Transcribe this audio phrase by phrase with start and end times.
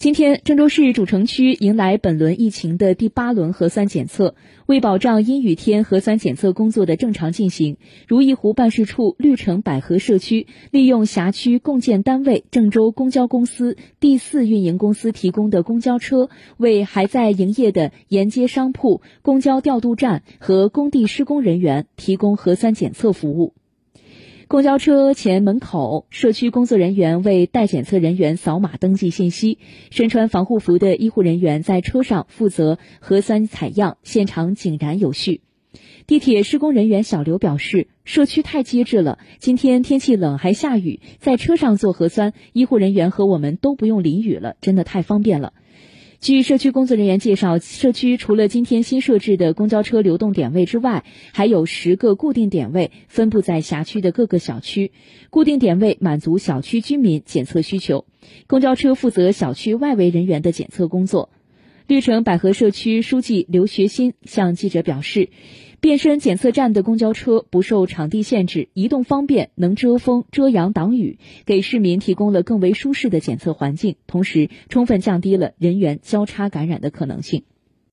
[0.00, 4.34] 今天，郑州市主城区迎来本轮疫情的第八轮核酸检测。
[4.64, 7.76] 为保障阴雨天核酸检测工作的正常进行，
[8.08, 23.52] 如意湖办事处绿城百合社区利用辖区共建单位郑州公交公司第四运营公司提供的公交车，为还在营业的沿街商铺、公交调度站和工地施工人员提供核酸检测服务。
[24.50, 29.58] 公交车前门口，社区工作人员为待检测人员扫码登记信息。
[29.92, 35.42] 身穿防护服的医护人员在车上负责核酸采样，现场井然有序。
[36.08, 45.52] 地铁施工人员小刘表示：“社区太机智了，今天天气冷还下雨，在车上做核酸，医护人员和我们都不用淋雨了，真的太方便了。”
[46.20, 51.02] 据社区工作人员介绍，社区除了今天新设置的公交车流动点位之外，
[51.32, 54.92] 还有十个固定点位分布在辖区的各个小区。
[55.30, 58.04] 固定点位满足小区居民检测需求，
[58.46, 61.30] 公交车负责小区外围人员的检测工作。
[61.86, 65.30] 绿城百合社区书记刘学新向记者表示，
[65.80, 77.44] 变身检测站的公交车不受场地限制，移动方便，能遮风遮阳挡雨，给市民提供了更为舒适的检测环境，同时充分降低了人员交叉感染的可能性。